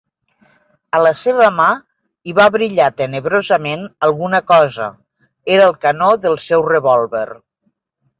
[0.99, 1.65] A la seva mà
[2.29, 4.87] hi va brillar tenebrosament alguna cosa,
[5.59, 7.27] era el canó del seu revòlver.